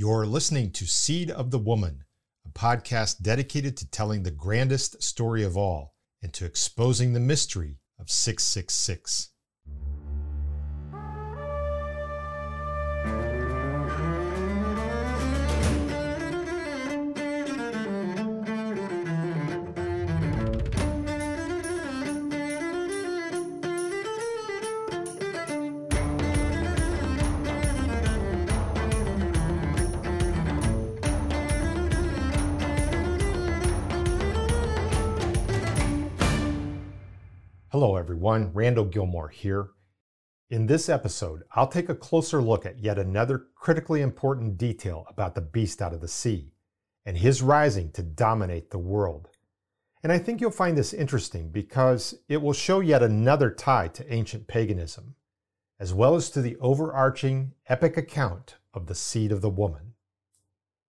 [0.00, 2.04] You're listening to Seed of the Woman,
[2.46, 7.80] a podcast dedicated to telling the grandest story of all and to exposing the mystery
[7.98, 9.30] of 666.
[37.80, 38.52] Hello, everyone.
[38.54, 39.68] Randall Gilmore here.
[40.50, 45.36] In this episode, I'll take a closer look at yet another critically important detail about
[45.36, 46.50] the beast out of the sea
[47.06, 49.28] and his rising to dominate the world.
[50.02, 54.12] And I think you'll find this interesting because it will show yet another tie to
[54.12, 55.14] ancient paganism,
[55.78, 59.94] as well as to the overarching epic account of the seed of the woman.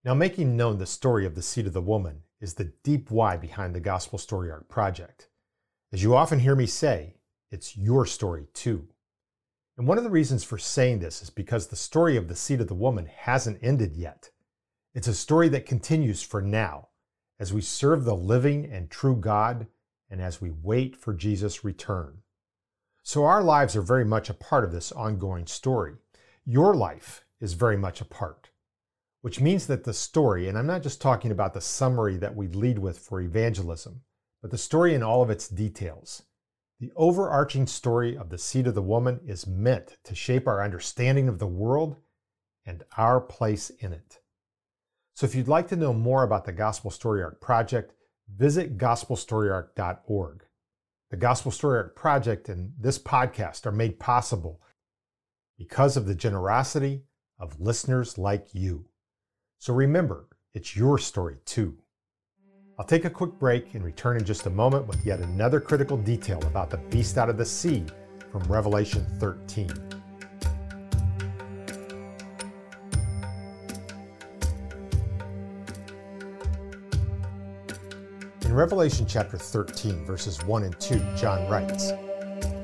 [0.04, 3.38] Now, making known the story of the seed of the woman is the deep why
[3.38, 5.28] behind the Gospel Story Arc project.
[5.92, 7.16] As you often hear me say,
[7.50, 8.88] it's your story too.
[9.76, 12.62] And one of the reasons for saying this is because the story of the seed
[12.62, 14.30] of the woman hasn't ended yet.
[14.94, 16.90] It's a story that continues for now
[17.40, 19.66] as we serve the living and true God
[20.12, 22.20] and as we wait for Jesus' return.
[23.02, 25.96] So our lives are very much a part of this ongoing story.
[26.46, 28.50] Your life is very much a part,
[29.22, 32.48] which means that the story, and I'm not just talking about the summary that we
[32.48, 34.02] lead with for evangelism,
[34.42, 36.24] but the story in all of its details.
[36.80, 41.28] The overarching story of the seed of the woman is meant to shape our understanding
[41.28, 41.98] of the world
[42.66, 44.20] and our place in it.
[45.14, 47.94] So if you'd like to know more about the Gospel Story Arc project,
[48.34, 50.46] visit gospelstoryarc.org.
[51.12, 54.62] The Gospel Story Arc project and this podcast are made possible
[55.58, 57.04] because of the generosity
[57.38, 58.86] of listeners like you.
[59.58, 61.80] So remember, it's your story too.
[62.80, 65.98] I'll take a quick break and return in just a moment with yet another critical
[65.98, 67.84] detail about the beast out of the sea
[68.32, 69.70] from Revelation 13.
[78.46, 81.92] In Revelation chapter 13, verses 1 and 2, John writes,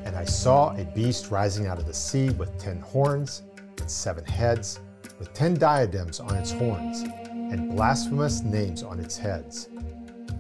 [0.06, 3.42] And I saw a beast rising out of the sea with ten horns
[3.80, 4.80] and seven heads,
[5.20, 9.68] with ten diadems on its horns, and blasphemous names on its heads.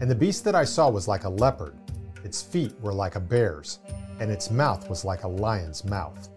[0.02, 1.76] And the beast that I saw was like a leopard,
[2.24, 3.80] its feet were like a bear's,
[4.20, 6.30] and its mouth was like a lion's mouth.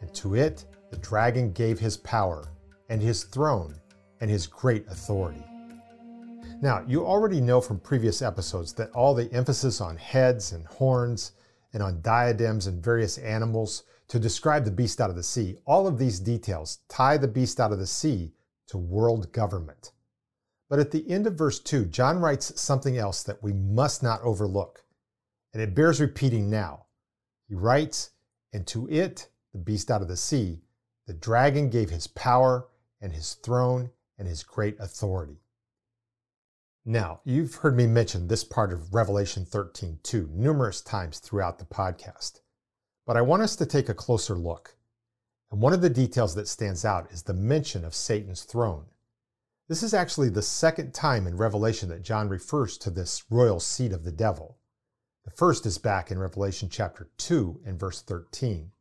[0.00, 2.44] And to it the dragon gave his power,
[2.88, 3.74] and his throne,
[4.20, 5.44] and his great authority.
[6.60, 11.32] Now, you already know from previous episodes that all the emphasis on heads and horns
[11.72, 15.86] and on diadems and various animals to describe the beast out of the sea, all
[15.86, 18.32] of these details tie the beast out of the sea
[18.66, 19.92] to world government.
[20.70, 24.22] But at the end of verse 2, John writes something else that we must not
[24.22, 24.84] overlook,
[25.52, 26.86] and it bears repeating now.
[27.48, 28.10] He writes,
[28.52, 30.62] And to it, the beast out of the sea,
[31.08, 32.68] the dragon gave his power
[33.00, 35.42] and his throne and his great authority.
[36.84, 41.64] Now, you've heard me mention this part of Revelation 13 too, numerous times throughout the
[41.64, 42.42] podcast.
[43.06, 44.76] But I want us to take a closer look.
[45.50, 48.86] And one of the details that stands out is the mention of Satan's throne.
[49.70, 53.92] This is actually the second time in Revelation that John refers to this royal seat
[53.92, 54.58] of the devil.
[55.24, 58.72] The first is back in Revelation chapter 2 and verse 13,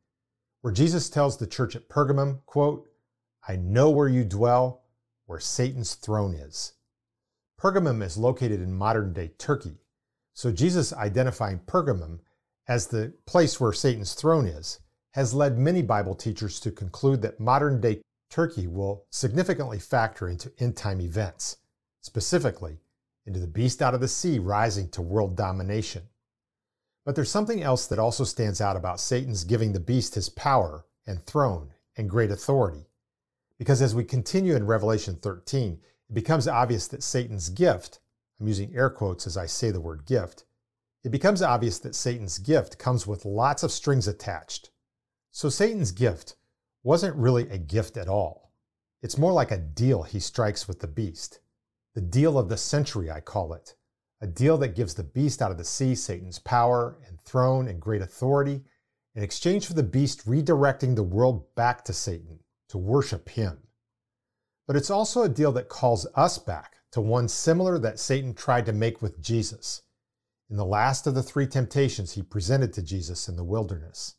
[0.62, 2.90] where Jesus tells the church at Pergamum, quote,
[3.48, 4.82] I know where you dwell,
[5.28, 6.74] where Satan's throne is.
[7.62, 9.78] Pergamum is located in modern day Turkey,
[10.34, 12.22] so Jesus identifying Pergamum
[12.68, 14.80] as the place where Satan's throne is
[15.12, 20.52] has led many Bible teachers to conclude that modern day Turkey will significantly factor into
[20.60, 21.58] end time events,
[22.02, 22.80] specifically
[23.26, 26.04] into the beast out of the sea rising to world domination.
[27.06, 30.86] But there's something else that also stands out about Satan's giving the beast his power
[31.08, 32.86] and throne and great authority.
[33.58, 38.00] Because as we continue in Revelation 13, it becomes obvious that Satan's gift,
[38.40, 40.46] I'm using air quotes as I say the word gift,
[41.04, 44.70] it becomes obvious that Satan's gift comes with lots of strings attached.
[45.32, 46.36] So Satan's gift
[46.84, 48.52] wasn't really a gift at all.
[49.02, 51.40] It's more like a deal he strikes with the beast.
[51.96, 53.76] The deal of the century, I call it.
[54.22, 57.80] A deal that gives the beast out of the sea Satan's power and throne and
[57.80, 58.62] great authority
[59.16, 62.40] in exchange for the beast redirecting the world back to Satan
[62.70, 63.58] to worship him.
[64.68, 68.66] But it's also a deal that calls us back to one similar that Satan tried
[68.68, 69.82] to make with Jesus
[70.50, 74.16] in the last of the three temptations he presented to Jesus in the wilderness.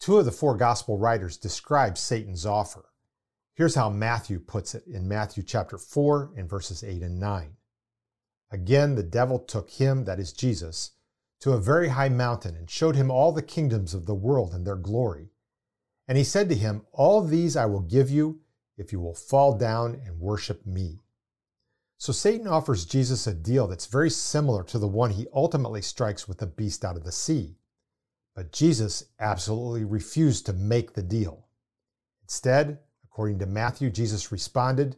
[0.00, 2.86] Two of the four gospel writers describe Satan's offer.
[3.54, 7.56] Here's how Matthew puts it in Matthew chapter 4 and verses 8 and 9.
[8.50, 10.92] Again, the devil took him, that is Jesus,
[11.40, 14.66] to a very high mountain and showed him all the kingdoms of the world and
[14.66, 15.32] their glory.
[16.08, 18.40] And he said to him, All these I will give you
[18.78, 21.00] if you will fall down and worship me.
[21.98, 26.26] So Satan offers Jesus a deal that's very similar to the one he ultimately strikes
[26.26, 27.58] with the beast out of the sea.
[28.34, 31.48] But Jesus absolutely refused to make the deal.
[32.22, 34.96] Instead, according to Matthew, Jesus responded,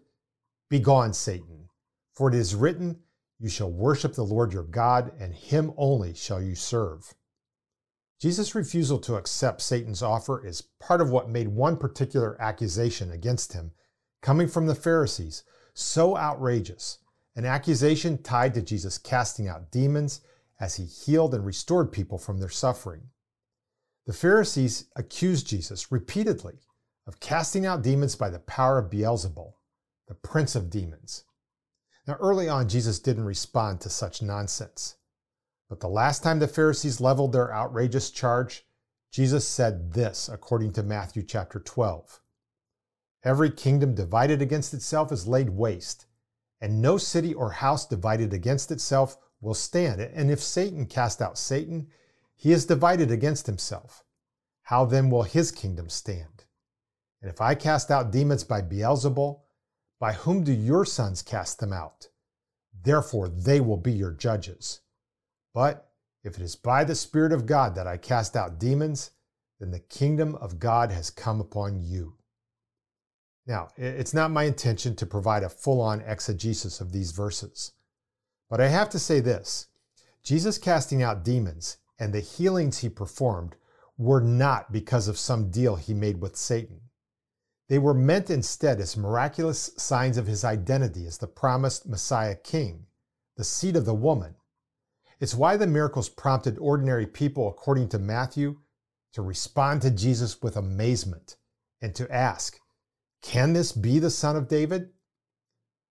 [0.69, 1.69] Begone, Satan,
[2.15, 3.01] for it is written,
[3.39, 7.15] You shall worship the Lord your God, and him only shall you serve.
[8.21, 13.53] Jesus' refusal to accept Satan's offer is part of what made one particular accusation against
[13.53, 13.73] him,
[14.21, 15.43] coming from the Pharisees,
[15.75, 16.99] so outrageous.
[17.35, 20.21] An accusation tied to Jesus casting out demons
[20.61, 23.09] as he healed and restored people from their suffering.
[24.07, 26.61] The Pharisees accused Jesus repeatedly
[27.07, 29.55] of casting out demons by the power of Beelzebul,
[30.09, 31.25] the prince of demons.
[32.07, 34.97] Now, early on, Jesus didn't respond to such nonsense.
[35.69, 38.67] But the last time the Pharisees leveled their outrageous charge,
[39.13, 42.21] Jesus said this, according to Matthew chapter 12
[43.25, 46.07] Every kingdom divided against itself is laid waste,
[46.61, 50.01] and no city or house divided against itself will stand.
[50.01, 51.89] And if Satan cast out Satan,
[52.43, 54.03] he is divided against himself.
[54.63, 56.43] How then will his kingdom stand?
[57.21, 59.43] And if I cast out demons by Beelzebul,
[60.01, 62.09] by whom do your sons cast them out?
[62.83, 64.81] Therefore they will be your judges.
[65.55, 65.89] But
[66.25, 69.13] if it is by the Spirit of God that I cast out demons,
[69.61, 72.17] then the kingdom of God has come upon you.
[73.47, 77.71] Now, it's not my intention to provide a full on exegesis of these verses,
[78.51, 79.69] but I have to say this
[80.25, 83.55] Jesus casting out demons and the healings he performed
[83.97, 86.81] were not because of some deal he made with Satan.
[87.69, 92.87] They were meant instead as miraculous signs of his identity as the promised Messiah King,
[93.37, 94.35] the seed of the woman,
[95.23, 98.59] it's why the miracles prompted ordinary people, according to Matthew,
[99.13, 101.37] to respond to Jesus with amazement
[101.81, 102.59] and to ask,
[103.23, 104.91] Can this be the Son of David?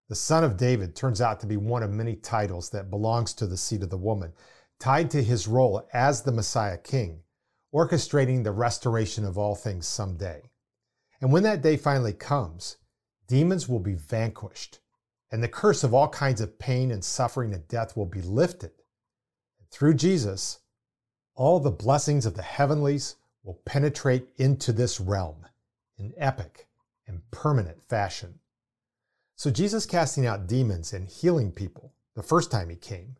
[0.09, 3.47] The Son of David turns out to be one of many titles that belongs to
[3.47, 4.33] the seed of the woman,
[4.81, 7.21] tied to his role as the Messiah King,
[7.73, 10.41] orchestrating the restoration of all things someday.
[11.21, 12.77] And when that day finally comes,
[13.27, 14.79] demons will be vanquished,
[15.31, 18.71] and the curse of all kinds of pain and suffering and death will be lifted
[19.59, 20.59] And through Jesus,
[21.35, 25.45] all the blessings of the heavenlies will penetrate into this realm
[25.95, 26.67] in epic
[27.05, 28.39] and permanent fashion.
[29.35, 33.15] So, Jesus casting out demons and healing people the first time he came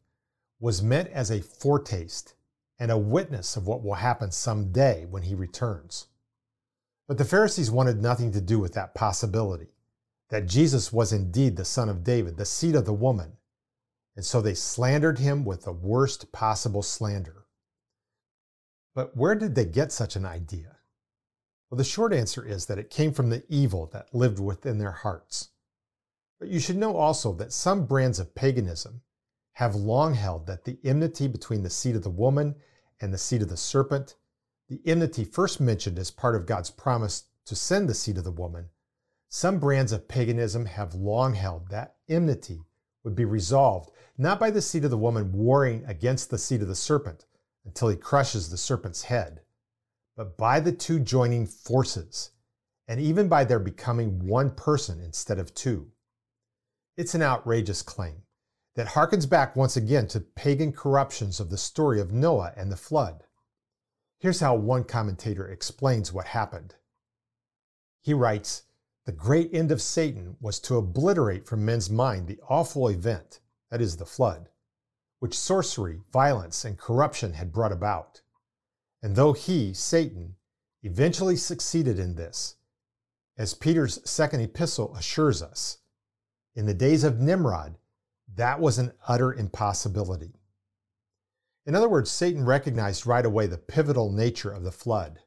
[0.62, 2.36] was meant as a foretaste
[2.80, 6.08] and a witness of what will happen someday when he returns.
[7.08, 9.68] But the Pharisees wanted nothing to do with that possibility
[10.30, 13.34] that Jesus was indeed the Son of David, the seed of the woman,
[14.16, 17.46] and so they slandered him with the worst possible slander.
[18.96, 20.78] But where did they get such an idea?
[21.70, 24.92] Well, the short answer is that it came from the evil that lived within their
[24.92, 25.50] hearts.
[26.40, 29.02] But you should know also that some brands of paganism
[29.54, 32.56] have long held that the enmity between the seed of the woman
[33.00, 34.16] and the seed of the serpent,
[34.70, 38.32] the enmity first mentioned as part of God's promise to send the seed of the
[38.32, 38.70] woman,
[39.28, 42.62] some brands of paganism have long held that enmity
[43.04, 46.68] would be resolved not by the seed of the woman warring against the seed of
[46.68, 47.26] the serpent
[47.66, 49.42] until he crushes the serpent's head,
[50.16, 52.32] but by the two joining forces,
[52.88, 55.92] and even by their becoming one person instead of two.
[56.98, 58.24] It's an outrageous claim
[58.76, 62.78] that harkens back once again to pagan corruptions of the story of Noah and the
[62.78, 63.24] flood.
[64.20, 66.76] Here's how one commentator explains what happened.
[68.02, 68.64] He writes,
[69.06, 73.82] the great end of Satan was to obliterate from men's mind the awful event, that
[73.82, 74.50] is, the flood,
[75.20, 78.22] which sorcery, violence, and corruption had brought about.
[79.02, 80.36] And though he, Satan,
[80.84, 82.56] eventually succeeded in this,
[83.38, 85.80] as Peter's second epistle assures us,
[86.56, 87.78] in the days of Nimrod,
[88.36, 90.40] that was an utter impossibility.
[91.66, 95.20] In other words, Satan recognized right away the pivotal nature of the flood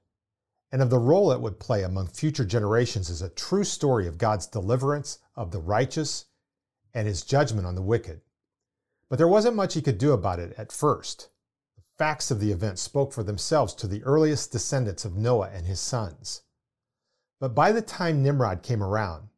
[0.73, 4.19] and of the role it would play among future generations as a true story of
[4.19, 6.25] God's deliverance of the righteous
[6.93, 8.23] and his judgment on the wicked.
[9.09, 11.29] But there wasn't much he could do about it at first.
[11.77, 15.67] The facts of the event spoke for themselves to the earliest descendants of Noah and
[15.67, 16.43] his sons.
[17.39, 19.29] But by the time Nimrod came around,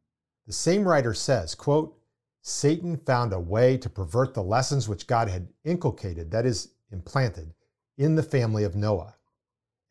[0.47, 1.96] the same writer says, quote,
[2.47, 7.53] Satan found a way to pervert the lessons which God had inculcated, that is, implanted,
[7.97, 9.15] in the family of Noah.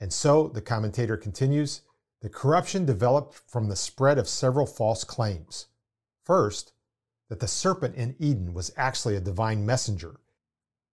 [0.00, 1.82] And so, the commentator continues,
[2.22, 5.66] the corruption developed from the spread of several false claims.
[6.24, 6.72] First,
[7.28, 10.18] that the serpent in Eden was actually a divine messenger,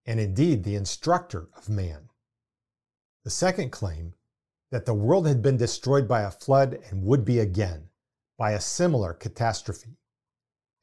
[0.06, 2.10] and indeed the instructor of man.
[3.24, 4.16] The second claim,
[4.70, 7.88] that the world had been destroyed by a flood and would be again,
[8.38, 9.96] by a similar catastrophe.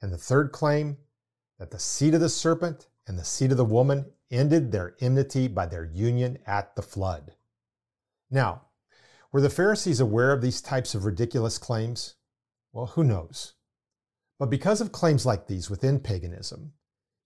[0.02, 0.96] And the third claim,
[1.58, 5.46] that the seed of the serpent and the seed of the woman ended their enmity
[5.46, 7.34] by their union at the flood.
[8.30, 8.62] Now,
[9.30, 12.14] were the Pharisees aware of these types of ridiculous claims?
[12.72, 13.54] Well, who knows?
[14.38, 16.72] But because of claims like these within paganism,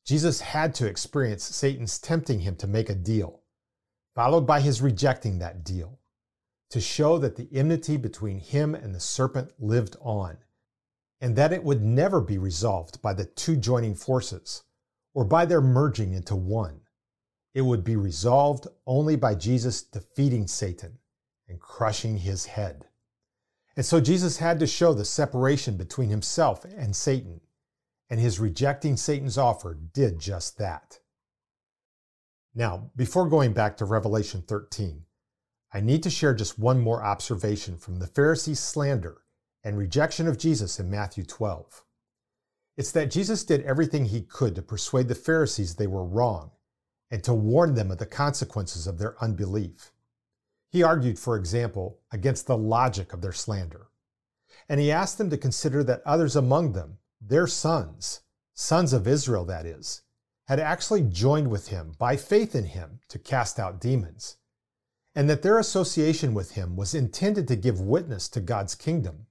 [0.04, 3.40] Jesus had to experience Satan's tempting him to make a deal,
[4.14, 6.00] followed by his rejecting that deal,
[6.70, 10.38] to show that the enmity between him and the serpent lived on,
[11.24, 14.64] and that it would never be resolved by the two joining forces
[15.14, 16.82] or by their merging into one.
[17.54, 20.98] It would be resolved only by Jesus defeating Satan
[21.48, 22.88] and crushing his head.
[23.74, 27.40] And so Jesus had to show the separation between himself and Satan,
[28.10, 30.98] and his rejecting Satan's offer did just that.
[32.54, 35.06] Now, before going back to Revelation 13,
[35.72, 39.23] I need to share just one more observation from the Pharisees' slander
[39.64, 41.84] and rejection of Jesus in Matthew 12.
[42.76, 46.50] It's that Jesus did everything he could to persuade the Pharisees they were wrong
[47.10, 49.92] and to warn them of the consequences of their unbelief.
[50.70, 53.86] He argued, for example, against the logic of their slander.
[54.68, 58.20] And he asked them to consider that others among them, their sons,
[58.54, 60.02] sons of Israel that is,
[60.48, 64.36] had actually joined with him by faith in him to cast out demons,
[65.14, 69.26] and that their association with him was intended to give witness to God's kingdom.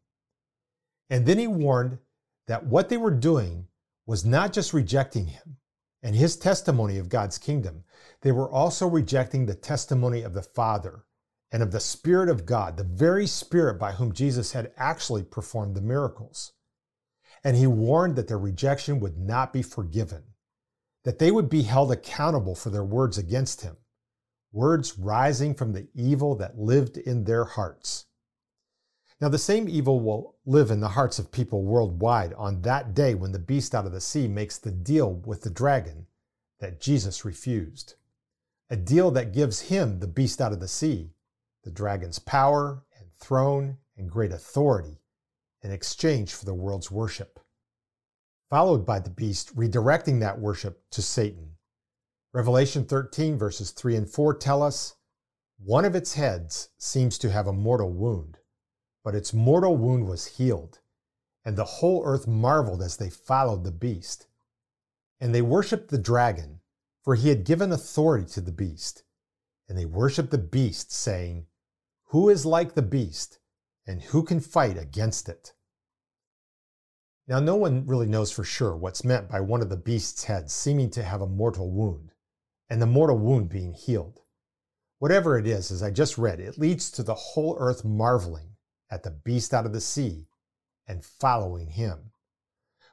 [1.14, 2.00] And then he warned
[2.48, 3.68] that what they were doing
[4.08, 5.58] was not just rejecting him
[6.02, 7.84] and his testimony of God's kingdom,
[8.22, 11.04] they were also rejecting the testimony of the Father
[11.52, 15.76] and of the Spirit of God, the very Spirit by whom Jesus had actually performed
[15.76, 16.54] the miracles.
[17.44, 20.24] And he warned that their rejection would not be forgiven,
[21.04, 23.78] that they would be held accountable for their words against him,
[24.52, 28.08] words rising from the evil that lived in their hearts.
[29.24, 33.16] Now, the same evil will live in the hearts of people worldwide on that day
[33.16, 36.08] when the beast out of the sea makes the deal with the dragon
[36.60, 37.94] that Jesus refused.
[38.70, 41.14] A deal that gives him, the beast out of the sea,
[41.64, 45.00] the dragon's power and throne and great authority
[45.62, 47.40] in exchange for the world's worship.
[48.50, 51.52] Followed by the beast redirecting that worship to Satan.
[52.34, 54.96] Revelation 13, verses 3 and 4 tell us
[55.64, 58.40] one of its heads seems to have a mortal wound,
[59.04, 60.80] but its mortal wound was healed,
[61.44, 64.28] and the whole earth marveled as they followed the beast.
[65.20, 66.62] And they worshiped the dragon,
[67.04, 69.04] for he had given authority to the beast.
[69.68, 71.48] And they worshiped the beast, saying,
[72.08, 73.40] who is like the beast,
[73.88, 75.54] and who can fight against it?
[77.28, 80.54] Now, no one really knows for sure what's meant by one of the beast's heads
[80.54, 82.12] seeming to have a mortal wound,
[82.70, 84.22] and the mortal wound being healed.
[85.00, 88.53] Whatever it is, as I just read, it leads to the whole earth marveling
[88.94, 90.28] at the beast out of the sea
[90.88, 92.12] and following him,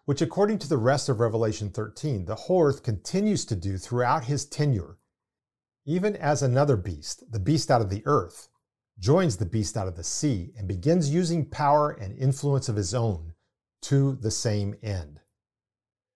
[0.07, 4.25] which, according to the rest of Revelation 13, the whole earth continues to do throughout
[4.25, 4.97] his tenure,
[5.85, 8.49] even as another beast, the beast out of the earth,
[8.99, 12.95] joins the beast out of the sea and begins using power and influence of his
[12.95, 13.35] own
[13.83, 15.21] to the same end.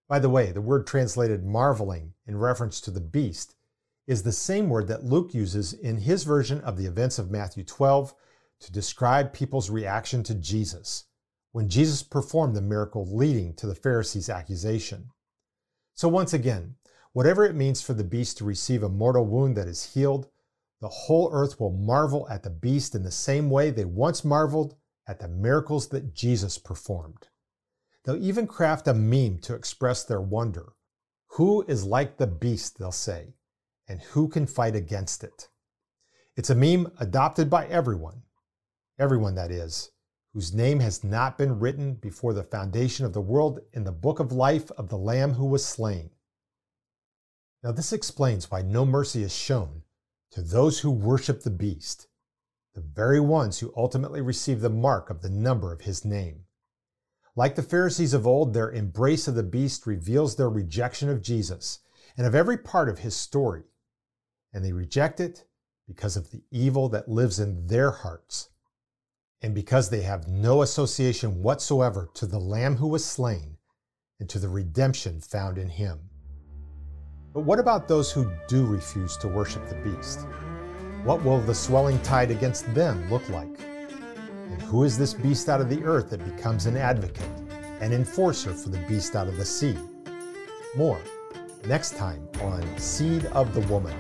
[0.09, 3.55] By the way, the word translated marveling in reference to the beast
[4.07, 7.64] is the same word that Luke uses in his version of the events of Matthew
[7.64, 8.14] 12
[8.61, 11.04] to describe people's reaction to Jesus
[11.52, 15.11] when Jesus performed the miracle leading to the Pharisees' accusation.
[15.94, 16.75] So, once again,
[17.12, 20.28] whatever it means for the beast to receive a mortal wound that is healed,
[20.80, 24.75] the whole earth will marvel at the beast in the same way they once marveled
[25.06, 27.28] at the miracles that Jesus performed.
[28.04, 30.73] They'll even craft a meme to express their wonder.
[31.37, 33.34] Who is like the beast, they'll say,
[33.88, 35.49] and who can fight against it?
[36.37, 38.23] It's a meme adopted by everyone,
[38.98, 39.90] everyone that is,
[40.32, 44.20] whose name has not been written before the foundation of the world in the book
[44.20, 46.10] of life of the Lamb who was slain.
[47.62, 49.82] Now, this explains why no mercy is shown
[50.32, 52.08] to those who worship the beast,
[52.74, 56.44] the very ones who ultimately receive the mark of the number of his name.
[57.36, 61.80] Like the Pharisees of old, their embrace of the beast reveals their rejection of Jesus
[62.16, 63.62] and of every part of his story.
[64.52, 65.44] And they reject it
[65.86, 68.50] because of the evil that lives in their hearts,
[69.44, 73.58] and because they have no association whatsoever to the Lamb who was slain
[74.18, 76.00] and to the redemption found in him.
[77.34, 80.20] But what about those who do refuse to worship the beast?
[81.02, 83.60] What will the swelling tide against them look like?
[83.60, 87.28] And who is this beast out of the earth that becomes an advocate,
[87.82, 89.76] an enforcer for the beast out of the sea?
[90.74, 91.02] More
[91.66, 93.94] next time on Seed of the Woman.